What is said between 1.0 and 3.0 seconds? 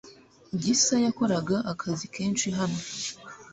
yakoraga akazi kenshi hano.